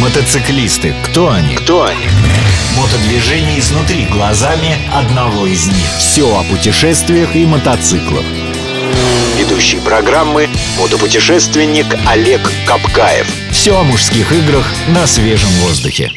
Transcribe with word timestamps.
Мотоциклисты. 0.00 0.94
Кто 1.02 1.28
они? 1.28 1.56
Кто 1.56 1.82
они? 1.82 2.06
Мотодвижение 2.76 3.58
изнутри 3.58 4.06
глазами 4.06 4.78
одного 4.94 5.44
из 5.44 5.66
них. 5.66 5.88
Все 5.98 6.38
о 6.38 6.44
путешествиях 6.44 7.34
и 7.34 7.44
мотоциклах. 7.44 8.24
Ведущий 9.36 9.80
программы– 9.80 10.48
мотопутешественник 10.78 11.86
Олег 12.06 12.40
Капкаев. 12.64 13.26
Все 13.50 13.76
о 13.76 13.82
мужских 13.82 14.32
играх 14.32 14.64
на 14.86 15.04
свежем 15.08 15.50
воздухе. 15.64 16.12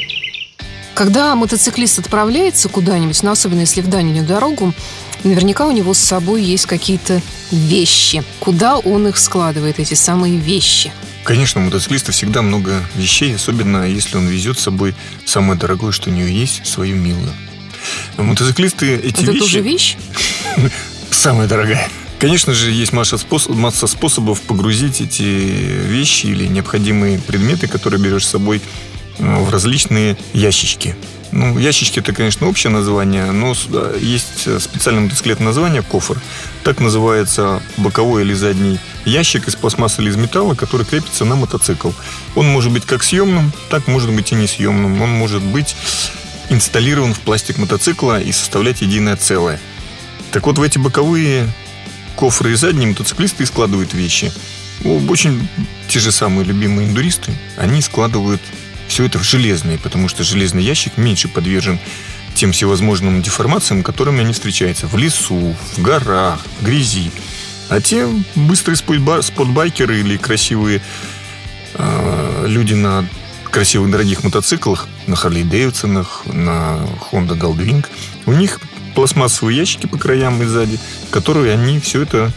Когда 0.93 1.33
мотоциклист 1.33 1.97
отправляется 1.97 2.69
куда-нибудь, 2.69 3.23
ну, 3.23 3.31
особенно 3.31 3.61
если 3.61 3.81
в 3.81 3.87
дальнюю 3.87 4.23
дорогу, 4.23 4.75
наверняка 5.23 5.65
у 5.65 5.71
него 5.71 5.95
с 5.95 5.99
собой 5.99 6.43
есть 6.43 6.67
какие-то 6.67 7.19
вещи. 7.49 8.23
Куда 8.41 8.77
он 8.77 9.07
их 9.07 9.17
складывает, 9.17 9.79
эти 9.79 9.95
самые 9.95 10.37
вещи? 10.37 10.91
Конечно, 11.23 11.61
у 11.61 11.65
мотоциклиста 11.65 12.11
всегда 12.11 12.41
много 12.41 12.83
вещей, 12.95 13.35
особенно 13.35 13.87
если 13.87 14.17
он 14.17 14.27
везет 14.27 14.57
с 14.59 14.63
собой 14.63 14.95
самое 15.25 15.59
дорогое, 15.59 15.91
что 15.91 16.09
у 16.09 16.13
него 16.13 16.27
есть, 16.27 16.65
свою 16.65 16.95
милую. 16.95 17.31
Мотоциклисты 18.17 18.95
эти 18.95 19.23
Это 19.23 19.31
вещи... 19.31 19.39
тоже 19.39 19.61
вещь? 19.61 19.97
Самая 21.11 21.47
дорогая. 21.47 21.87
Конечно 22.19 22.53
же, 22.53 22.71
есть 22.71 22.93
масса, 22.93 23.17
способ, 23.17 23.55
масса 23.55 23.87
способов 23.87 24.41
погрузить 24.41 25.01
эти 25.01 25.23
вещи 25.23 26.27
или 26.27 26.45
необходимые 26.45 27.19
предметы, 27.19 27.67
которые 27.67 27.99
берешь 27.99 28.27
с 28.27 28.29
собой 28.29 28.61
э, 29.17 29.43
в 29.43 29.49
различные 29.49 30.17
ящички. 30.33 30.95
Ну, 31.31 31.57
ящички 31.57 31.99
это, 31.99 32.13
конечно, 32.13 32.47
общее 32.47 32.71
название, 32.71 33.31
но 33.31 33.55
сюда 33.55 33.91
есть 34.49 34.63
специальное 34.63 35.03
мотоциклетное 35.03 35.47
название 35.47 35.81
кофр. 35.81 36.19
Так 36.63 36.79
называется 36.79 37.61
боковой 37.77 38.23
или 38.23 38.33
задний 38.33 38.79
ящик 39.05 39.47
из 39.47 39.55
пластмассы 39.55 40.01
или 40.01 40.09
из 40.09 40.15
металла, 40.15 40.55
который 40.55 40.85
крепится 40.85 41.25
на 41.25 41.35
мотоцикл. 41.35 41.91
Он 42.35 42.47
может 42.47 42.71
быть 42.71 42.85
как 42.85 43.03
съемным, 43.03 43.51
так 43.69 43.87
может 43.87 44.11
быть 44.11 44.31
и 44.31 44.35
несъемным. 44.35 45.01
Он 45.01 45.11
может 45.11 45.41
быть 45.41 45.75
инсталлирован 46.49 47.13
в 47.13 47.19
пластик 47.19 47.57
мотоцикла 47.57 48.21
и 48.21 48.31
составлять 48.31 48.81
единое 48.81 49.15
целое. 49.15 49.59
Так 50.31 50.45
вот, 50.45 50.57
в 50.57 50.61
эти 50.61 50.77
боковые 50.77 51.47
кофры 52.15 52.51
и 52.51 52.55
задние 52.55 52.89
мотоциклисты 52.89 53.45
складывают 53.45 53.93
вещи. 53.93 54.31
Очень 54.83 55.47
те 55.87 55.99
же 55.99 56.11
самые 56.11 56.45
любимые 56.45 56.87
индуристы, 56.87 57.31
они 57.57 57.81
складывают 57.81 58.41
все 58.87 59.05
это 59.05 59.19
в 59.19 59.23
железные, 59.23 59.77
потому 59.77 60.09
что 60.09 60.23
железный 60.23 60.63
ящик 60.63 60.97
меньше 60.97 61.27
подвержен 61.27 61.79
тем 62.41 62.53
всевозможным 62.53 63.21
деформациям, 63.21 63.83
которыми 63.83 64.21
они 64.21 64.33
встречаются 64.33 64.87
в 64.87 64.97
лесу, 64.97 65.55
в 65.77 65.81
горах, 65.83 66.39
в 66.59 66.65
грязи. 66.65 67.11
А 67.69 67.79
те 67.79 68.07
быстрые 68.33 68.77
спортба- 68.77 69.21
спортбайкеры 69.21 69.99
или 69.99 70.17
красивые 70.17 70.81
э, 71.75 72.45
люди 72.47 72.73
на 72.73 73.07
красивых 73.51 73.91
дорогих 73.91 74.23
мотоциклах, 74.23 74.87
на 75.05 75.15
Харли 75.15 75.43
Дэвидсонах, 75.43 76.23
на 76.25 76.79
Honda 77.11 77.37
Goldwing, 77.37 77.85
у 78.25 78.31
них 78.31 78.59
пластмассовые 78.95 79.55
ящики 79.55 79.85
по 79.85 79.99
краям 79.99 80.41
и 80.41 80.45
сзади, 80.45 80.79
которые 81.11 81.53
они 81.53 81.79
все 81.79 82.01
это 82.01 82.31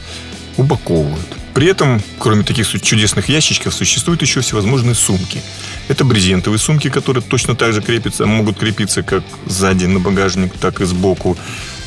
упаковывают. 0.59 1.29
При 1.55 1.69
этом, 1.69 2.03
кроме 2.19 2.43
таких 2.43 2.67
чудесных 2.83 3.29
ящичков, 3.29 3.73
существуют 3.75 4.23
еще 4.23 4.41
всевозможные 4.41 4.97
сумки. 4.97 5.41
Это 5.89 6.05
брезентовые 6.05 6.59
сумки, 6.59 6.91
которые 6.91 7.23
точно 7.23 7.55
так 7.55 7.73
же 7.73 7.81
крепятся, 7.81 8.27
могут 8.27 8.59
крепиться 8.59 9.05
как 9.05 9.23
сзади 9.47 9.87
на 9.87 10.01
багажник, 10.01 10.53
так 10.59 10.81
и 10.81 10.85
сбоку. 10.85 11.39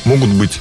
Могут 0.04 0.30
быть 0.30 0.60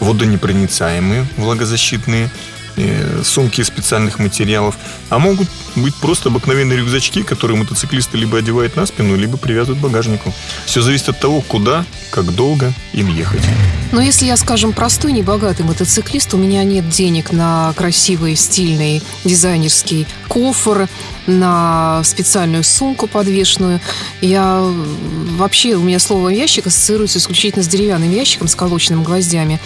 водонепроницаемые, 0.00 1.26
влагозащитные, 1.36 2.30
э, 2.76 3.22
сумки 3.24 3.60
из 3.60 3.66
специальных 3.66 4.18
материалов, 4.18 4.76
а 5.10 5.18
могут 5.18 5.48
быть 5.74 5.94
просто 5.96 6.30
обыкновенные 6.30 6.78
рюкзачки, 6.78 7.22
которые 7.22 7.58
мотоциклисты 7.58 8.16
либо 8.16 8.38
одевают 8.38 8.76
на 8.76 8.86
спину, 8.86 9.16
либо 9.16 9.36
привязывают 9.36 9.80
к 9.80 9.82
багажнику. 9.82 10.32
Все 10.64 10.80
зависит 10.80 11.10
от 11.10 11.20
того, 11.20 11.42
куда, 11.42 11.84
как 12.16 12.34
долго 12.34 12.72
им 12.94 13.08
ехать. 13.08 13.42
Но 13.92 14.00
если 14.00 14.24
я, 14.24 14.38
скажем, 14.38 14.72
простой, 14.72 15.12
небогатый 15.12 15.66
мотоциклист, 15.66 16.32
у 16.32 16.38
меня 16.38 16.64
нет 16.64 16.88
денег 16.88 17.30
на 17.30 17.74
красивый, 17.76 18.36
стильный, 18.36 19.02
дизайнерский 19.24 20.06
кофр, 20.26 20.88
на 21.26 22.02
специальную 22.04 22.64
сумку 22.64 23.06
подвешенную. 23.06 23.80
Я 24.22 24.62
вообще, 25.36 25.74
у 25.74 25.82
меня 25.82 25.98
слово 25.98 26.30
ящик 26.30 26.66
ассоциируется 26.66 27.18
исключительно 27.18 27.62
с 27.62 27.68
деревянным 27.68 28.10
ящиком, 28.10 28.48
с 28.48 28.54
колоченным 28.54 29.02
гвоздями, 29.02 29.60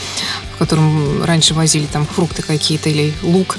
в 0.56 0.58
котором 0.58 1.22
раньше 1.22 1.54
возили 1.54 1.86
там 1.86 2.04
фрукты 2.04 2.42
какие-то 2.42 2.88
или 2.88 3.14
лук. 3.22 3.58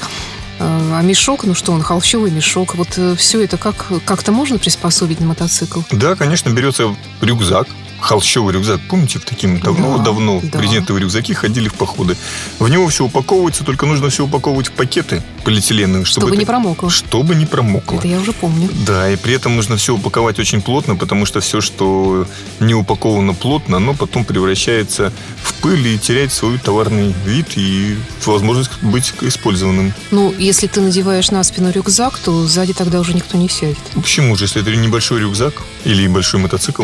Э, 0.60 0.96
А 0.96 1.02
мешок, 1.02 1.46
ну 1.46 1.54
что 1.56 1.72
он, 1.72 1.82
холщовый 1.82 2.30
мешок. 2.30 2.76
Вот 2.76 3.00
все 3.18 3.42
это 3.42 3.56
как, 3.56 3.88
как-то 4.04 4.34
можно 4.34 4.60
приспособить 4.60 5.22
на 5.22 5.28
мотоцикл? 5.28 5.80
Да, 5.92 6.16
конечно, 6.16 6.50
берется 6.50 6.94
рюкзак, 7.22 7.68
холщовый 8.02 8.54
рюкзак. 8.54 8.82
Помните, 8.90 9.20
в 9.20 9.26
таким 9.26 9.60
давно-давно 9.60 10.42
да. 10.44 10.60
брезентовые 10.60 11.04
рюкзаки 11.04 11.34
ходили 11.34 11.68
в 11.70 11.74
походы. 11.76 12.18
В 12.60 12.68
него 12.68 12.88
все 12.88 13.06
упаковывается, 13.06 13.64
только 13.64 13.86
нужно 13.86 14.10
все 14.10 14.26
упаковывать 14.26 14.68
в 14.68 14.72
пакеты 14.72 15.22
полиэтиленовые, 15.44 16.06
чтобы, 16.06 16.28
Чтобы 16.28 16.38
не 16.38 16.44
это- 16.44 16.52
промокло. 16.52 16.90
Чтобы 16.90 17.36
не 17.36 17.46
промокло. 17.46 17.98
Это 17.98 18.08
я 18.08 18.20
уже 18.20 18.34
помню. 18.34 18.70
Да, 18.86 19.10
и 19.10 19.16
при 19.16 19.34
этом 19.36 19.56
нужно 19.56 19.78
все 19.78 19.96
упаковать 19.96 20.40
очень 20.40 20.62
плотно, 20.62 20.96
потому 20.96 21.26
что 21.26 21.40
все, 21.40 21.62
что 21.62 22.28
не 22.60 22.74
упаковано 22.74 23.34
плотно, 23.34 23.78
оно 23.78 23.94
потом 23.94 24.26
превращается 24.26 25.12
в 25.44 25.54
пыль 25.56 25.88
и 25.88 25.98
теряет 25.98 26.34
свой 26.34 26.58
товарный 26.58 27.14
вид 27.26 27.48
и 27.56 27.98
возможность 28.26 28.72
быть 28.82 29.14
использованным. 29.22 29.94
Ну, 30.12 30.34
если 30.38 30.68
ты 30.68 30.82
надеваешь 30.82 31.32
на 31.32 31.44
спину 31.44 31.72
рюкзак, 31.72 32.18
то 32.20 32.46
сзади 32.46 32.74
тогда 32.74 33.00
уже 33.00 33.14
никто 33.14 33.38
не 33.38 33.48
сядет. 33.50 33.78
Почему 33.96 34.36
же, 34.36 34.46
если 34.46 34.62
это 34.62 34.76
небольшой 34.76 35.20
рюкзак 35.20 35.54
или 35.86 36.08
большой 36.08 36.40
мотоцикл? 36.40 36.84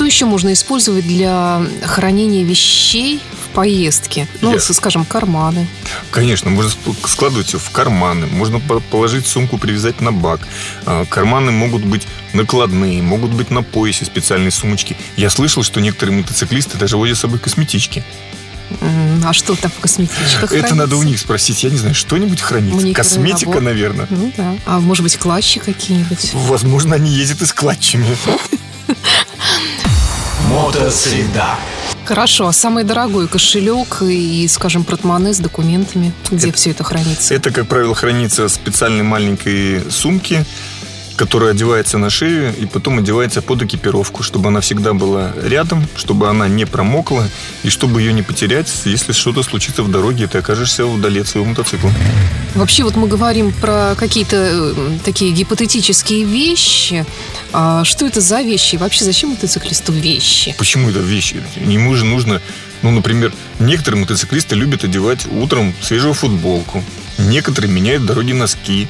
Что 0.00 0.06
еще 0.06 0.24
можно 0.24 0.50
использовать 0.54 1.06
для 1.06 1.60
хранения 1.84 2.42
вещей 2.42 3.20
в 3.44 3.54
поездке? 3.54 4.26
Ну, 4.40 4.58
с- 4.58 4.72
скажем, 4.72 5.04
карманы. 5.04 5.68
Конечно, 6.10 6.48
можно 6.48 6.72
складывать 7.04 7.48
все 7.48 7.58
в 7.58 7.68
карманы, 7.68 8.26
можно 8.26 8.60
по- 8.60 8.80
положить 8.80 9.26
сумку, 9.26 9.58
привязать 9.58 10.00
на 10.00 10.10
бак. 10.10 10.40
А, 10.86 11.04
Карманы 11.04 11.50
могут 11.52 11.84
быть 11.84 12.06
накладные, 12.32 13.02
могут 13.02 13.32
быть 13.32 13.50
на 13.50 13.62
поясе 13.62 14.06
специальные 14.06 14.52
сумочки. 14.52 14.96
Я 15.18 15.28
слышал, 15.28 15.62
что 15.62 15.82
некоторые 15.82 16.16
мотоциклисты 16.16 16.78
даже 16.78 16.96
возят 16.96 17.18
с 17.18 17.20
собой 17.20 17.38
косметички. 17.38 18.02
А 19.22 19.34
что 19.34 19.54
там 19.54 19.70
в 19.70 19.80
косметичках 19.80 20.44
Это 20.44 20.46
хранится? 20.46 20.74
надо 20.76 20.96
у 20.96 21.02
них 21.02 21.18
спросить. 21.20 21.62
Я 21.62 21.68
не 21.68 21.76
знаю, 21.76 21.94
что-нибудь 21.94 22.40
хранится. 22.40 22.76
Маникюрный 22.76 22.94
Косметика, 22.94 23.48
набор. 23.50 23.62
наверное. 23.64 24.06
Ну 24.08 24.32
да. 24.34 24.56
А 24.64 24.80
может 24.80 25.02
быть, 25.02 25.18
клатчи 25.18 25.60
какие-нибудь? 25.60 26.30
Возможно, 26.32 26.94
они 26.94 27.10
ездят 27.10 27.42
и 27.42 27.44
с 27.44 27.52
клатчами. 27.52 28.06
Мотосреда. 30.50 31.54
Хорошо, 32.04 32.48
а 32.48 32.52
самый 32.52 32.82
дорогой 32.82 33.28
кошелек 33.28 34.02
и, 34.02 34.48
скажем, 34.48 34.82
портмоне 34.82 35.32
с 35.32 35.38
документами, 35.38 36.12
где 36.30 36.48
Это- 36.48 36.56
все 36.56 36.70
это 36.70 36.82
хранится? 36.82 37.32
Это, 37.34 37.52
как 37.52 37.68
правило, 37.68 37.94
хранится 37.94 38.48
в 38.48 38.50
специальной 38.50 39.04
маленькой 39.04 39.80
сумке, 39.90 40.44
которая 41.20 41.50
одевается 41.50 41.98
на 41.98 42.08
шею 42.08 42.54
и 42.56 42.64
потом 42.64 42.98
одевается 42.98 43.42
под 43.42 43.62
экипировку, 43.62 44.22
чтобы 44.22 44.48
она 44.48 44.62
всегда 44.62 44.94
была 44.94 45.32
рядом, 45.42 45.86
чтобы 45.94 46.30
она 46.30 46.48
не 46.48 46.64
промокла 46.64 47.28
и 47.62 47.68
чтобы 47.68 48.00
ее 48.00 48.14
не 48.14 48.22
потерять, 48.22 48.72
если 48.86 49.12
что-то 49.12 49.42
случится 49.42 49.82
в 49.82 49.90
дороге, 49.90 50.24
и 50.24 50.26
ты 50.26 50.38
окажешься 50.38 50.86
вдали 50.86 51.20
от 51.20 51.28
своего 51.28 51.50
мотоцикла. 51.50 51.92
Вообще, 52.54 52.84
вот 52.84 52.96
мы 52.96 53.06
говорим 53.06 53.52
про 53.52 53.94
какие-то 53.98 54.74
такие 55.04 55.32
гипотетические 55.32 56.24
вещи. 56.24 57.04
А 57.52 57.84
что 57.84 58.06
это 58.06 58.22
за 58.22 58.40
вещи? 58.40 58.76
И 58.76 58.78
вообще, 58.78 59.04
зачем 59.04 59.30
мотоциклисту 59.30 59.92
вещи? 59.92 60.54
Почему 60.56 60.88
это 60.88 61.00
вещи? 61.00 61.36
Ему 61.56 61.94
же 61.96 62.06
нужно, 62.06 62.40
ну, 62.80 62.92
например, 62.92 63.34
некоторые 63.58 64.00
мотоциклисты 64.00 64.54
любят 64.54 64.84
одевать 64.84 65.26
утром 65.30 65.74
свежую 65.82 66.14
футболку, 66.14 66.82
некоторые 67.18 67.70
меняют 67.70 68.04
в 68.04 68.06
дороге 68.06 68.32
носки, 68.32 68.88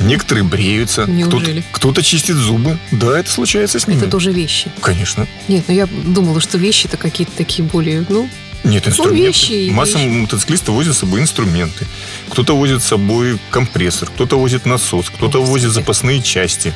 некоторые 0.00 0.44
бреются, 0.44 1.04
Неужели? 1.06 1.64
кто-то 1.72 2.02
чистит 2.02 2.36
зубы. 2.36 2.78
Да, 2.90 3.18
это 3.18 3.30
случается 3.30 3.78
с 3.80 3.86
ними. 3.86 3.98
Это 4.00 4.10
тоже 4.10 4.32
вещи. 4.32 4.70
Конечно. 4.80 5.26
Нет, 5.48 5.64
ну 5.68 5.74
я 5.74 5.86
думала, 5.86 6.40
что 6.40 6.58
вещи 6.58 6.86
это 6.86 6.96
какие-то 6.96 7.32
такие 7.36 7.64
более, 7.66 8.04
ну, 8.08 8.28
Нет, 8.64 8.86
инструменты. 8.88 9.26
вещи 9.26 9.70
Масса 9.70 9.98
вещи. 9.98 10.08
мотоциклистов 10.08 10.74
возят 10.74 10.94
с 10.94 10.98
собой 10.98 11.20
инструменты. 11.20 11.86
Кто-то 12.30 12.56
возит 12.56 12.82
с 12.82 12.86
собой 12.86 13.38
компрессор, 13.50 14.08
кто-то 14.08 14.38
возит 14.38 14.66
насос, 14.66 15.10
кто-то 15.10 15.42
возит 15.42 15.70
запасные 15.72 16.22
части. 16.22 16.72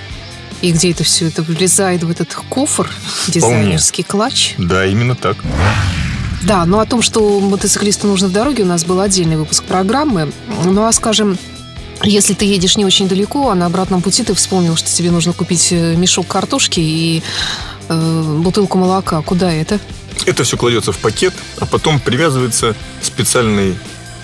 и 0.60 0.70
где 0.70 0.92
это 0.92 1.02
все 1.02 1.26
это 1.26 1.42
влезает 1.42 2.04
в 2.04 2.10
этот 2.10 2.32
кофр, 2.48 2.88
дизайнерский 3.28 4.04
клатч. 4.04 4.54
Да, 4.58 4.86
именно 4.86 5.16
так. 5.16 5.36
Да, 6.44 6.64
ну 6.66 6.78
о 6.80 6.86
том, 6.86 7.02
что 7.02 7.38
мотоциклисту 7.40 8.06
нужно 8.08 8.28
в 8.28 8.32
дороге, 8.32 8.64
у 8.64 8.66
нас 8.66 8.84
был 8.84 9.00
отдельный 9.00 9.36
выпуск 9.36 9.62
программы. 9.64 10.32
Ну 10.64 10.84
а 10.84 10.92
скажем, 10.92 11.38
если 12.04 12.34
ты 12.34 12.44
едешь 12.44 12.76
не 12.76 12.84
очень 12.84 13.08
далеко, 13.08 13.50
а 13.50 13.54
на 13.54 13.66
обратном 13.66 14.02
пути 14.02 14.22
ты 14.24 14.34
вспомнил, 14.34 14.76
что 14.76 14.88
тебе 14.88 15.10
нужно 15.10 15.32
купить 15.32 15.72
э, 15.72 15.94
мешок 15.96 16.26
картошки 16.26 16.80
и 16.80 17.22
э, 17.88 18.38
бутылку 18.38 18.78
молока. 18.78 19.22
Куда 19.22 19.52
это? 19.52 19.78
Это 20.26 20.44
все 20.44 20.56
кладется 20.56 20.92
в 20.92 20.98
пакет, 20.98 21.34
а 21.58 21.66
потом 21.66 22.00
привязывается 22.00 22.74
специальной 23.00 23.76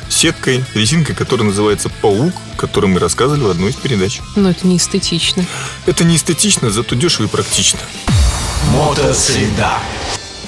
сеткой, 0.09 0.65
резинкой, 0.75 1.15
которая 1.15 1.47
называется 1.47 1.91
«Паук», 2.01 2.33
о 2.55 2.57
которой 2.57 2.87
мы 2.87 2.99
рассказывали 2.99 3.43
в 3.43 3.51
одной 3.51 3.71
из 3.71 3.77
передач. 3.77 4.21
Но 4.37 4.51
это 4.51 4.67
не 4.67 4.77
эстетично. 4.77 5.45
Это 5.87 6.05
не 6.05 6.17
эстетично, 6.17 6.71
зато 6.71 6.95
дешево 6.95 7.27
и 7.27 7.29
практично. 7.29 7.81
Мотосреда. 8.73 9.79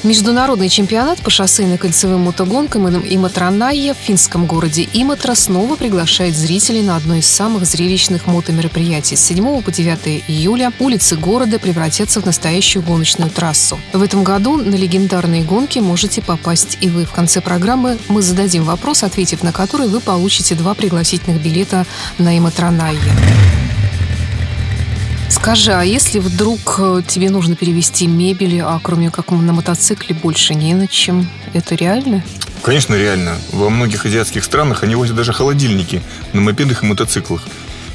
Международный 0.02 0.70
чемпионат 0.70 1.20
по 1.20 1.29
шоссейно-кольцевым 1.29 2.19
мотогонкам 2.19 2.88
и 3.05 3.19
Матранайе 3.19 3.93
в 3.93 3.99
финском 3.99 4.47
городе 4.47 4.88
Иматра 4.94 5.35
снова 5.35 5.76
приглашает 5.76 6.35
зрителей 6.35 6.81
на 6.81 6.97
одно 6.97 7.17
из 7.17 7.26
самых 7.26 7.67
зрелищных 7.67 8.26
мотомероприятий. 8.26 9.19
С 9.19 9.20
7 9.20 9.61
по 9.61 9.70
9 9.70 10.25
июля 10.26 10.73
улицы 10.79 11.17
города 11.17 11.58
превратятся 11.58 12.23
в 12.23 12.25
настоящую 12.25 12.82
гоночную 12.82 13.31
трассу. 13.31 13.79
В 13.93 14.00
этом 14.00 14.25
году 14.25 14.56
на 14.56 14.75
легендарные 14.75 15.43
гонки 15.43 15.81
можете 15.81 16.23
попасть 16.23 16.79
и 16.81 16.88
вы. 16.88 17.05
В 17.05 17.12
конце 17.12 17.43
программы 17.43 17.99
мы 18.08 18.23
зададим 18.23 18.64
вопрос, 18.64 19.03
ответив 19.03 19.43
на 19.43 19.53
который 19.53 19.88
вы 19.88 20.00
получите 20.00 20.55
два 20.55 20.73
пригласительных 20.73 21.43
билета 21.43 21.85
на 22.17 22.38
Иматранайе. 22.38 22.99
Скажи, 25.31 25.73
а 25.73 25.82
если 25.82 26.19
вдруг 26.19 26.77
э, 26.79 27.03
тебе 27.06 27.31
нужно 27.31 27.55
перевести 27.55 28.09
мебель, 28.09 28.61
а 28.61 28.81
кроме 28.82 29.12
как 29.12 29.31
на 29.31 29.53
мотоцикле 29.53 30.15
больше 30.15 30.55
не 30.55 30.75
на 30.75 30.88
чем, 30.88 31.31
это 31.55 31.77
реально? 31.77 32.25
Конечно, 32.62 32.97
реально. 32.97 33.37
Во 33.53 33.71
многих 33.71 34.05
азиатских 34.05 34.43
странах 34.43 34.82
они 34.82 34.97
возят 34.97 35.15
даже 35.15 35.32
холодильники 35.32 36.03
на 36.32 36.41
мопедах 36.41 36.82
и 36.82 36.87
мотоциклах. 36.87 37.44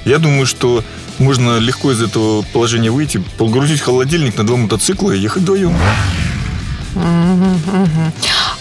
Я 0.06 0.18
думаю, 0.18 0.46
что 0.46 0.82
можно 1.20 1.58
легко 1.58 1.92
из 1.92 2.02
этого 2.02 2.42
положения 2.42 2.90
выйти, 2.90 3.22
погрузить 3.38 3.82
холодильник 3.82 4.38
на 4.38 4.46
два 4.46 4.56
мотоцикла 4.56 5.12
и 5.12 5.20
ехать 5.20 5.44
вдвоем. 5.44 5.76
Угу, 6.96 7.02
угу. 7.04 8.14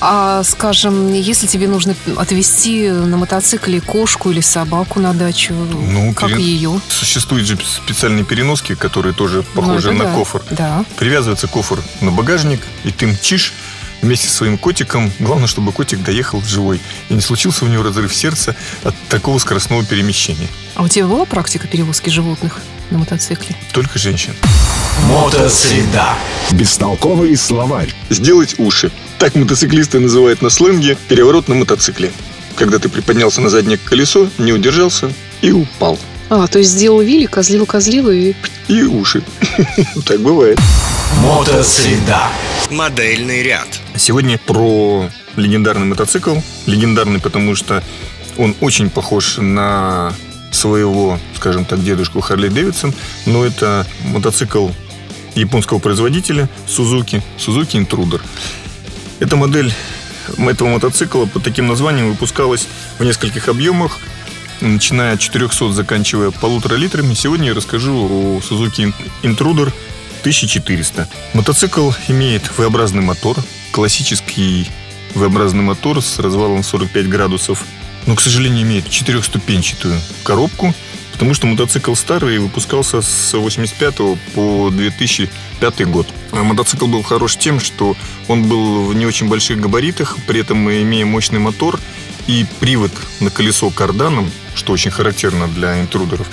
А, 0.07 0.43
скажем, 0.45 1.15
если 1.15 1.47
тебе 1.47 1.67
нужно 1.67 1.97
отвезти 2.19 2.91
на 2.91 3.17
мотоцикле 3.17 3.81
кошку 3.81 4.31
или 4.31 4.43
собаку 4.43 5.01
на 5.01 5.15
дачу, 5.15 5.55
ну, 5.55 6.13
как 6.13 6.29
пере... 6.29 6.43
ее? 6.43 6.79
Существуют 6.91 7.47
же 7.47 7.57
специальные 7.65 8.27
переноски, 8.27 8.75
которые 8.75 9.15
тоже 9.15 9.47
ну, 9.55 9.63
похожи 9.63 9.93
ну, 9.93 10.01
на 10.01 10.05
да. 10.05 10.15
кофр. 10.15 10.43
Да. 10.51 10.85
Привязывается 10.99 11.49
кофр 11.49 11.83
на 12.03 12.11
багажник, 12.11 12.61
и 12.85 12.91
ты 12.91 13.07
мчишь 13.07 13.55
вместе 14.03 14.29
со 14.29 14.35
своим 14.35 14.59
котиком. 14.59 15.11
Главное, 15.21 15.47
чтобы 15.47 15.73
котик 15.73 16.03
доехал 16.03 16.43
живой 16.43 16.83
и 17.09 17.15
не 17.15 17.23
случился 17.23 17.65
у 17.65 17.69
него 17.69 17.83
разрыв 17.83 18.15
сердца 18.15 18.55
от 18.83 18.95
такого 19.09 19.39
скоростного 19.39 19.87
перемещения. 19.87 20.49
А 20.75 20.83
у 20.83 20.89
тебя 20.89 21.07
была 21.07 21.25
практика 21.25 21.67
перевозки 21.67 22.11
животных 22.11 22.61
на 22.91 22.99
мотоцикле? 22.99 23.57
Только 23.73 23.99
женщин. 23.99 24.35
Мотосреда. 25.09 26.15
Бестолковый 26.51 27.37
словарь. 27.37 27.95
Сделать 28.11 28.57
уши. 28.59 28.93
Так 29.19 29.35
мотоциклисты 29.35 30.01
называют 30.01 30.43
на 30.43 30.51
сленге 30.51 30.97
переворот 31.09 31.49
на 31.49 31.55
мотоцикле. 31.55 32.13
Когда 32.57 32.79
ты 32.79 32.89
приподнялся 32.89 33.41
на 33.41 33.49
заднее 33.49 33.79
колесо, 33.79 34.29
не 34.39 34.53
удержался 34.53 35.13
и 35.43 35.53
упал. 35.53 35.99
А, 36.31 36.47
то 36.47 36.59
есть 36.59 36.71
сделал 36.71 37.01
вили, 37.01 37.27
козлил 37.27 37.67
козлил 37.67 38.11
и... 38.11 38.35
И 38.69 38.83
уши. 38.83 39.23
Так 40.07 40.21
бывает. 40.21 40.59
Мотосреда. 41.21 42.29
Модельный 42.71 43.43
ряд. 43.43 43.69
Сегодня 43.97 44.39
про 44.39 45.09
легендарный 45.37 45.87
мотоцикл. 45.87 46.37
Легендарный, 46.67 47.21
потому 47.21 47.55
что 47.55 47.83
он 48.37 48.55
очень 48.61 48.91
похож 48.91 49.37
на 49.39 50.13
своего, 50.51 51.19
скажем 51.37 51.65
так, 51.65 51.83
дедушку 51.83 52.21
Харли 52.21 52.49
Дэвидсон, 52.49 52.95
но 53.27 53.45
это 53.45 53.87
мотоцикл 54.05 54.69
японского 55.35 55.79
производителя 55.79 56.49
Suzuki, 56.67 57.23
Suzuki 57.39 57.85
Intruder. 57.85 58.21
Эта 59.21 59.37
модель 59.37 59.73
этого 60.39 60.69
мотоцикла 60.69 61.27
под 61.27 61.45
таким 61.45 61.67
названием 61.67 62.11
выпускалась 62.11 62.67
в 62.99 63.05
нескольких 63.05 63.49
объемах, 63.49 63.99
начиная 64.61 65.15
от 65.15 65.21
400, 65.21 65.73
заканчивая 65.73 66.31
полутора 66.31 66.75
литрами. 66.77 67.15
Сегодня 67.15 67.49
я 67.49 67.55
расскажу 67.55 67.95
о 67.95 68.41
Suzuki 68.41 68.93
Intruder 69.23 69.73
1400. 70.21 71.09
Мотоцикл 71.35 71.91
имеет 72.09 72.43
V-образный 72.57 73.03
мотор, 73.03 73.37
классический 73.73 74.69
V-образный 75.15 75.63
мотор 75.63 76.03
с 76.03 76.19
развалом 76.19 76.63
45 76.63 77.09
градусов, 77.09 77.65
но, 78.07 78.17
к 78.17 78.21
сожалению, 78.21 78.63
имеет 78.63 78.89
четырехступенчатую 78.89 80.01
коробку, 80.25 80.75
потому 81.15 81.33
что 81.33 81.47
мотоцикл 81.47 81.95
старый 81.95 82.39
выпускался 82.39 83.01
с 83.01 83.35
85 83.35 83.95
по 84.35 84.69
2005 84.71 85.87
год. 85.89 86.09
А 86.33 86.43
мотоцикл 86.43 86.89
был 86.89 87.05
хорош 87.05 87.37
тем, 87.37 87.61
что 87.61 87.97
он 88.27 88.49
был 88.49 88.87
в 88.87 88.95
не 88.97 89.07
очень 89.07 89.29
больших 89.29 89.61
габаритах, 89.61 90.17
при 90.27 90.41
этом 90.41 90.69
имея 90.69 91.07
мощный 91.07 91.39
мотор 91.39 91.79
и 92.27 92.45
привод 92.59 92.91
на 93.21 93.31
колесо 93.31 93.71
карданом, 93.71 94.29
что 94.57 94.73
очень 94.73 94.91
характерно 94.91 95.47
для 95.47 95.81
интрудеров, 95.81 96.29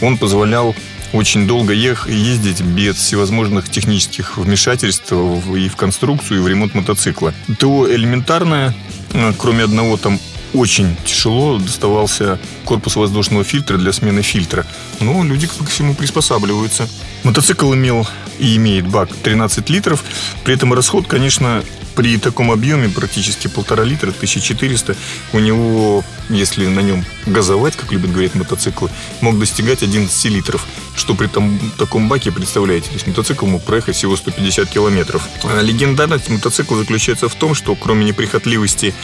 он 0.00 0.16
позволял 0.16 0.76
очень 1.12 1.48
долго 1.48 1.72
ех, 1.72 2.08
ездить 2.08 2.60
без 2.60 2.94
всевозможных 2.94 3.68
технических 3.68 4.38
вмешательств 4.38 5.10
и 5.10 5.68
в 5.68 5.74
конструкцию, 5.74 6.38
и 6.38 6.42
в 6.42 6.46
ремонт 6.46 6.74
мотоцикла. 6.74 7.34
ТО 7.58 7.92
элементарное, 7.92 8.76
э, 9.12 9.32
кроме 9.36 9.64
одного 9.64 9.96
там 9.96 10.20
очень 10.54 10.96
тяжело 11.04 11.58
доставался 11.58 12.38
корпус 12.64 12.96
воздушного 12.96 13.44
фильтра 13.44 13.76
для 13.76 13.92
смены 13.92 14.22
фильтра. 14.22 14.66
Но 15.00 15.22
люди 15.24 15.46
к 15.46 15.68
всему 15.68 15.94
приспосабливаются. 15.94 16.88
Мотоцикл 17.22 17.72
имел 17.74 18.06
и 18.38 18.56
имеет 18.56 18.86
бак 18.86 19.14
13 19.14 19.68
литров. 19.70 20.04
При 20.44 20.54
этом 20.54 20.72
расход, 20.72 21.06
конечно, 21.06 21.62
при 21.94 22.16
таком 22.16 22.50
объеме, 22.50 22.88
практически 22.88 23.48
полтора 23.48 23.84
литра, 23.84 24.08
1400, 24.08 24.96
у 25.32 25.38
него, 25.38 26.04
если 26.28 26.66
на 26.66 26.80
нем 26.80 27.04
газовать, 27.26 27.76
как 27.76 27.92
любят 27.92 28.10
говорить 28.10 28.34
мотоциклы, 28.34 28.88
мог 29.20 29.38
достигать 29.38 29.82
11 29.82 30.24
литров. 30.26 30.66
Что 30.96 31.14
при 31.14 31.26
том, 31.26 31.58
таком 31.78 32.08
баке, 32.08 32.32
представляете, 32.32 32.88
то 32.88 32.94
есть 32.94 33.06
мотоцикл 33.06 33.46
мог 33.46 33.62
проехать 33.62 33.96
всего 33.96 34.16
150 34.16 34.68
километров. 34.70 35.28
Легендарность 35.60 36.28
мотоцикла 36.28 36.78
заключается 36.78 37.28
в 37.28 37.34
том, 37.34 37.54
что 37.54 37.74
кроме 37.74 38.06
неприхотливости 38.06 38.94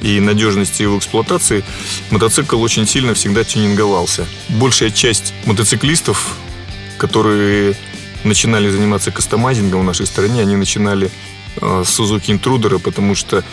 и 0.00 0.20
надежности 0.20 0.82
его 0.82 0.98
эксплуатации, 0.98 1.64
мотоцикл 2.10 2.60
очень 2.60 2.86
сильно 2.86 3.14
всегда 3.14 3.44
тюнинговался. 3.44 4.26
Большая 4.48 4.90
часть 4.90 5.34
мотоциклистов, 5.44 6.36
которые 6.98 7.76
начинали 8.24 8.68
заниматься 8.70 9.10
кастомайзингом 9.10 9.80
в 9.80 9.84
нашей 9.84 10.06
стране, 10.06 10.42
они 10.42 10.56
начинали 10.56 11.10
э, 11.60 11.82
с 11.84 11.98
Suzuki 11.98 12.38
Intruder, 12.38 12.78
потому 12.78 13.14
что 13.14 13.44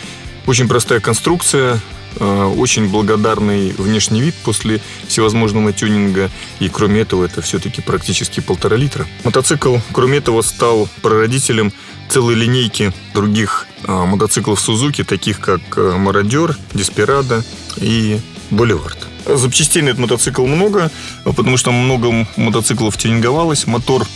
очень 0.46 0.68
простая 0.68 1.00
конструкция, 1.00 1.80
очень 2.18 2.88
благодарный 2.88 3.72
внешний 3.72 4.20
вид 4.20 4.34
после 4.44 4.80
всевозможного 5.06 5.72
тюнинга. 5.72 6.30
И 6.60 6.68
кроме 6.68 7.00
этого, 7.00 7.24
это 7.24 7.42
все-таки 7.42 7.80
практически 7.80 8.40
полтора 8.40 8.76
литра. 8.76 9.06
Мотоцикл, 9.24 9.76
кроме 9.92 10.18
этого, 10.18 10.42
стал 10.42 10.88
прародителем 11.02 11.72
целой 12.10 12.34
линейки 12.34 12.92
других 13.14 13.66
а, 13.84 14.06
мотоциклов 14.06 14.66
Suzuki, 14.66 15.04
таких 15.04 15.40
как 15.40 15.60
Мародер, 15.76 16.56
Деспирадо 16.72 17.44
и 17.76 18.18
Боливард. 18.50 18.96
Запчастей 19.26 19.82
на 19.82 19.88
этот 19.88 20.00
мотоцикл 20.00 20.46
много, 20.46 20.90
потому 21.24 21.56
что 21.58 21.70
много 21.70 22.26
мотоциклов 22.36 22.96
тюнинговалось. 22.96 23.66
Мотор 23.66 24.06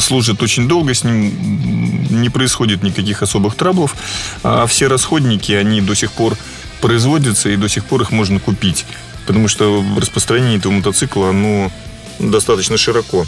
служит 0.00 0.42
очень 0.42 0.68
долго, 0.68 0.94
с 0.94 1.04
ним 1.04 2.22
не 2.22 2.30
происходит 2.30 2.82
никаких 2.82 3.22
особых 3.22 3.54
траблов. 3.54 3.94
А 4.42 4.66
все 4.66 4.86
расходники, 4.86 5.52
они 5.52 5.80
до 5.80 5.94
сих 5.94 6.12
пор 6.12 6.36
производятся, 6.80 7.48
и 7.48 7.56
до 7.56 7.68
сих 7.68 7.84
пор 7.84 8.02
их 8.02 8.10
можно 8.10 8.40
купить. 8.40 8.84
Потому 9.26 9.48
что 9.48 9.84
распространение 9.96 10.58
этого 10.58 10.72
мотоцикла, 10.72 11.30
оно 11.30 11.72
достаточно 12.18 12.76
широко. 12.76 13.26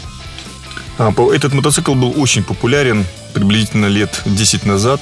Этот 0.97 1.53
мотоцикл 1.53 1.93
был 1.93 2.13
очень 2.19 2.43
популярен 2.43 3.05
приблизительно 3.33 3.85
лет 3.85 4.21
10 4.25 4.65
назад. 4.65 4.99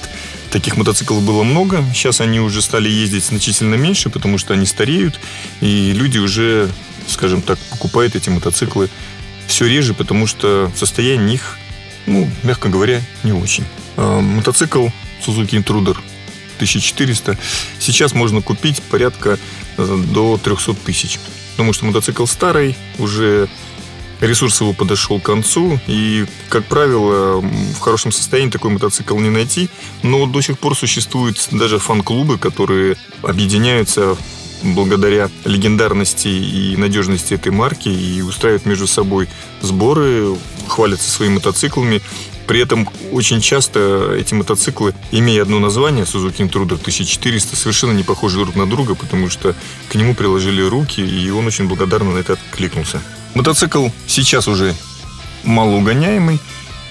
Таких 0.50 0.76
мотоциклов 0.76 1.22
было 1.22 1.42
много. 1.42 1.82
Сейчас 1.94 2.20
они 2.20 2.38
уже 2.38 2.60
стали 2.60 2.88
ездить 2.88 3.24
значительно 3.24 3.74
меньше, 3.76 4.10
потому 4.10 4.36
что 4.36 4.54
они 4.54 4.66
стареют. 4.66 5.18
И 5.60 5.92
люди 5.92 6.18
уже, 6.18 6.68
скажем 7.08 7.40
так, 7.40 7.58
покупают 7.70 8.14
эти 8.14 8.28
мотоциклы 8.28 8.90
все 9.46 9.66
реже, 9.66 9.94
потому 9.94 10.26
что 10.26 10.70
состояние 10.76 11.26
них, 11.26 11.58
ну, 12.06 12.28
мягко 12.42 12.68
говоря, 12.68 13.00
не 13.22 13.32
очень. 13.32 13.64
А, 13.96 14.20
мотоцикл 14.20 14.88
Suzuki 15.26 15.62
Intruder 15.62 15.96
1400 16.56 17.38
сейчас 17.78 18.14
можно 18.14 18.42
купить 18.42 18.82
порядка 18.82 19.38
э, 19.76 20.04
до 20.12 20.38
300 20.42 20.74
тысяч. 20.74 21.18
Потому 21.52 21.72
что 21.72 21.86
мотоцикл 21.86 22.26
старый, 22.26 22.76
уже 22.98 23.48
ресурс 24.20 24.60
его 24.60 24.72
подошел 24.72 25.20
к 25.20 25.24
концу, 25.24 25.78
и, 25.86 26.26
как 26.48 26.64
правило, 26.66 27.40
в 27.40 27.78
хорошем 27.80 28.12
состоянии 28.12 28.50
такой 28.50 28.70
мотоцикл 28.70 29.18
не 29.18 29.30
найти, 29.30 29.68
но 30.02 30.26
до 30.26 30.40
сих 30.40 30.58
пор 30.58 30.76
существуют 30.76 31.48
даже 31.52 31.78
фан-клубы, 31.78 32.38
которые 32.38 32.96
объединяются 33.22 34.16
благодаря 34.62 35.30
легендарности 35.44 36.28
и 36.28 36.76
надежности 36.76 37.34
этой 37.34 37.52
марки 37.52 37.88
и 37.88 38.22
устраивают 38.22 38.66
между 38.66 38.86
собой 38.86 39.28
сборы, 39.60 40.36
хвалятся 40.66 41.10
своими 41.10 41.34
мотоциклами. 41.34 42.00
При 42.46 42.60
этом 42.60 42.88
очень 43.12 43.40
часто 43.40 44.14
эти 44.16 44.34
мотоциклы, 44.34 44.94
имея 45.10 45.42
одно 45.42 45.58
название, 45.58 46.04
Suzuki 46.04 46.38
Intruder 46.38 46.74
1400, 46.74 47.56
совершенно 47.56 47.92
не 47.92 48.02
похожи 48.02 48.38
друг 48.38 48.54
на 48.54 48.66
друга, 48.66 48.94
потому 48.94 49.28
что 49.28 49.54
к 49.88 49.94
нему 49.94 50.14
приложили 50.14 50.62
руки, 50.62 51.00
и 51.00 51.30
он 51.30 51.46
очень 51.46 51.66
благодарно 51.66 52.12
на 52.12 52.18
это 52.18 52.34
откликнулся. 52.34 53.02
Мотоцикл 53.34 53.88
сейчас 54.06 54.48
уже 54.48 54.74
малоугоняемый, 55.44 56.38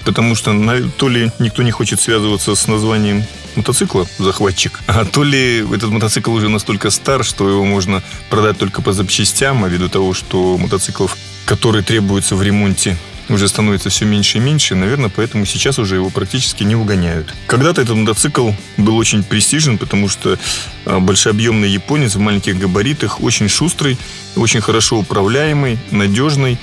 потому 0.04 0.34
что 0.34 0.54
то 0.96 1.08
ли 1.08 1.32
никто 1.38 1.62
не 1.62 1.70
хочет 1.70 2.00
связываться 2.00 2.54
с 2.54 2.66
названием 2.68 3.24
мотоцикла 3.56 4.06
захватчик, 4.18 4.80
а 4.86 5.04
то 5.04 5.24
ли 5.24 5.66
этот 5.74 5.90
мотоцикл 5.90 6.32
уже 6.32 6.48
настолько 6.48 6.90
стар, 6.90 7.24
что 7.24 7.48
его 7.48 7.64
можно 7.64 8.02
продать 8.28 8.58
только 8.58 8.82
по 8.82 8.92
запчастям, 8.92 9.64
а 9.64 9.68
ввиду 9.68 9.88
того, 9.88 10.12
что 10.12 10.58
мотоциклов, 10.58 11.16
которые 11.46 11.82
требуются 11.82 12.36
в 12.36 12.42
ремонте, 12.42 12.96
уже 13.28 13.48
становится 13.48 13.90
все 13.90 14.04
меньше 14.04 14.38
и 14.38 14.40
меньше, 14.40 14.74
наверное, 14.74 15.10
поэтому 15.14 15.46
сейчас 15.46 15.78
уже 15.78 15.96
его 15.96 16.10
практически 16.10 16.62
не 16.62 16.76
угоняют. 16.76 17.34
Когда-то 17.46 17.80
этот 17.82 17.96
мотоцикл 17.96 18.50
был 18.76 18.96
очень 18.96 19.24
престижен, 19.24 19.78
потому 19.78 20.08
что 20.08 20.38
а, 20.84 21.00
большеобъемный 21.00 21.68
японец 21.68 22.14
в 22.14 22.20
маленьких 22.20 22.58
габаритах, 22.58 23.22
очень 23.22 23.48
шустрый, 23.48 23.98
очень 24.36 24.60
хорошо 24.60 24.98
управляемый, 24.98 25.78
надежный. 25.90 26.58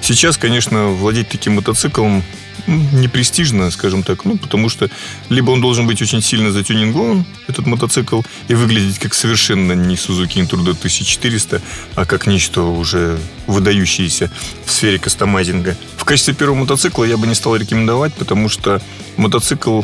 Сейчас, 0.00 0.36
конечно, 0.36 0.88
владеть 0.88 1.28
таким 1.28 1.54
мотоциклом 1.54 2.22
не 2.68 3.08
престижно, 3.08 3.70
скажем 3.70 4.02
так, 4.02 4.24
ну, 4.24 4.36
потому 4.36 4.68
что 4.68 4.90
либо 5.30 5.50
он 5.50 5.60
должен 5.60 5.86
быть 5.86 6.00
очень 6.02 6.22
сильно 6.22 6.52
затюнингован, 6.52 7.24
этот 7.46 7.66
мотоцикл, 7.66 8.20
и 8.48 8.54
выглядеть 8.54 8.98
как 8.98 9.14
совершенно 9.14 9.72
не 9.72 9.94
Suzuki 9.94 10.36
Intruder 10.36 10.76
1400, 10.76 11.62
а 11.94 12.04
как 12.04 12.26
нечто 12.26 12.62
уже 12.62 13.18
выдающееся 13.46 14.30
в 14.64 14.70
сфере 14.70 14.98
кастомайзинга. 14.98 15.76
В 15.96 16.04
качестве 16.04 16.34
первого 16.34 16.58
мотоцикла 16.58 17.04
я 17.04 17.16
бы 17.16 17.26
не 17.26 17.34
стал 17.34 17.56
рекомендовать, 17.56 18.14
потому 18.14 18.48
что 18.48 18.82
мотоцикл 19.16 19.82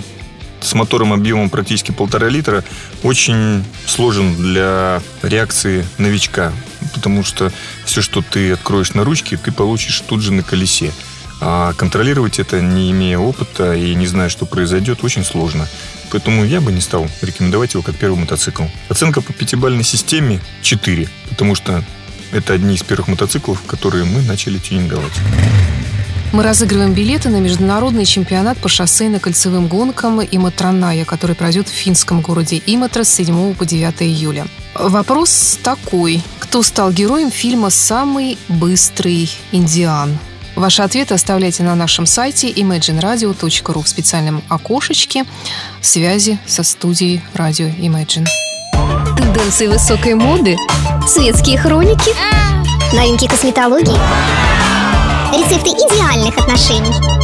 с 0.60 0.74
мотором 0.74 1.12
объемом 1.12 1.50
практически 1.50 1.90
полтора 1.90 2.28
литра 2.28 2.64
очень 3.02 3.64
сложен 3.86 4.34
для 4.36 5.02
реакции 5.22 5.86
новичка, 5.98 6.52
потому 6.94 7.22
что 7.22 7.52
все, 7.84 8.02
что 8.02 8.22
ты 8.22 8.52
откроешь 8.52 8.94
на 8.94 9.04
ручке, 9.04 9.36
ты 9.36 9.52
получишь 9.52 10.02
тут 10.06 10.22
же 10.22 10.32
на 10.32 10.42
колесе. 10.42 10.92
А 11.40 11.72
контролировать 11.74 12.38
это, 12.38 12.60
не 12.60 12.90
имея 12.90 13.18
опыта 13.18 13.74
и 13.74 13.94
не 13.94 14.06
зная, 14.06 14.28
что 14.28 14.46
произойдет, 14.46 15.04
очень 15.04 15.24
сложно. 15.24 15.68
Поэтому 16.10 16.44
я 16.44 16.60
бы 16.60 16.72
не 16.72 16.80
стал 16.80 17.08
рекомендовать 17.22 17.74
его 17.74 17.82
как 17.82 17.96
первый 17.96 18.18
мотоцикл. 18.18 18.64
Оценка 18.88 19.20
по 19.20 19.32
пятибалльной 19.32 19.84
системе 19.84 20.40
4, 20.62 21.08
потому 21.30 21.54
что 21.54 21.84
это 22.32 22.52
одни 22.52 22.74
из 22.74 22.82
первых 22.82 23.08
мотоциклов, 23.08 23.62
которые 23.66 24.04
мы 24.04 24.22
начали 24.22 24.58
тюнинговать. 24.58 25.12
Мы 26.32 26.42
разыгрываем 26.42 26.94
билеты 26.94 27.28
на 27.28 27.36
международный 27.36 28.04
чемпионат 28.04 28.58
по 28.58 28.66
шоссейно-кольцевым 28.66 29.68
гонкам 29.68 30.20
Иматраная, 30.20 31.04
который 31.04 31.36
пройдет 31.36 31.68
в 31.68 31.72
финском 31.72 32.22
городе 32.22 32.60
Иматра 32.66 33.04
с 33.04 33.14
7 33.14 33.54
по 33.54 33.64
9 33.64 34.02
июля. 34.02 34.48
Вопрос 34.74 35.60
такой. 35.62 36.22
Кто 36.40 36.62
стал 36.62 36.90
героем 36.90 37.30
фильма 37.30 37.70
«Самый 37.70 38.36
быстрый 38.48 39.30
индиан»? 39.52 40.18
Ваши 40.56 40.82
ответы 40.82 41.14
оставляйте 41.14 41.62
на 41.64 41.75
нашем 41.75 42.06
сайте 42.06 42.50
imagineradio.ru 42.50 43.82
в 43.82 43.88
специальном 43.88 44.42
окошечке 44.49 45.25
связи 45.80 46.38
со 46.46 46.62
студией 46.62 47.23
радио 47.34 47.66
Imagine. 47.66 48.26
Тенденции 49.16 49.66
высокой 49.66 50.14
моды, 50.14 50.56
светские 51.08 51.58
хроники, 51.58 52.12
новинки 52.94 53.26
косметологии, 53.26 53.99
рецепты 55.37 55.70
идеальных 55.70 56.38
отношений. 56.38 57.24